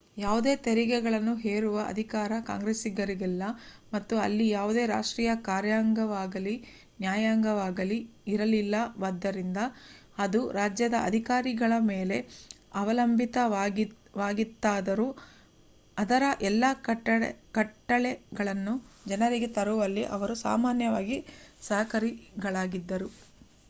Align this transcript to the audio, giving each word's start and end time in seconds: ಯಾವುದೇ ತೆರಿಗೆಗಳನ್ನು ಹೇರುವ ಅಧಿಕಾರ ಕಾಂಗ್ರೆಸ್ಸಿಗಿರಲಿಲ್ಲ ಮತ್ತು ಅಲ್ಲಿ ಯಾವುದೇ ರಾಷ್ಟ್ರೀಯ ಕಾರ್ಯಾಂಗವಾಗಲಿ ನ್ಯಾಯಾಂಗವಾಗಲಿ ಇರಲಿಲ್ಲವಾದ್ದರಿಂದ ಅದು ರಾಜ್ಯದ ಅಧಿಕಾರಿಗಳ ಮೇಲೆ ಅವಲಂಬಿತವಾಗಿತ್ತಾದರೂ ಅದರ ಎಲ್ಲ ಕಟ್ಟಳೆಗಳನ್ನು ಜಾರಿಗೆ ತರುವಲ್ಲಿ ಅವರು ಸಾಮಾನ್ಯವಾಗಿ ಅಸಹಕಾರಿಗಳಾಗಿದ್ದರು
ಯಾವುದೇ 0.17 0.53
ತೆರಿಗೆಗಳನ್ನು 0.65 1.33
ಹೇರುವ 1.43 1.77
ಅಧಿಕಾರ 1.89 2.31
ಕಾಂಗ್ರೆಸ್ಸಿಗಿರಲಿಲ್ಲ 2.47 3.43
ಮತ್ತು 3.93 4.15
ಅಲ್ಲಿ 4.19 4.45
ಯಾವುದೇ 4.49 4.83
ರಾಷ್ಟ್ರೀಯ 4.91 5.31
ಕಾರ್ಯಾಂಗವಾಗಲಿ 5.47 6.55
ನ್ಯಾಯಾಂಗವಾಗಲಿ 7.01 7.99
ಇರಲಿಲ್ಲವಾದ್ದರಿಂದ 8.33 9.59
ಅದು 10.17 10.41
ರಾಜ್ಯದ 10.57 10.95
ಅಧಿಕಾರಿಗಳ 11.09 11.73
ಮೇಲೆ 11.91 12.17
ಅವಲಂಬಿತವಾಗಿತ್ತಾದರೂ 12.81 13.87
ಅದರ 15.97 16.23
ಎಲ್ಲ 16.49 16.63
ಕಟ್ಟಳೆಗಳನ್ನು 17.57 18.75
ಜಾರಿಗೆ 19.07 19.49
ತರುವಲ್ಲಿ 19.57 20.05
ಅವರು 20.15 20.35
ಸಾಮಾನ್ಯವಾಗಿ 20.45 21.19
ಅಸಹಕಾರಿಗಳಾಗಿದ್ದರು 21.61 23.09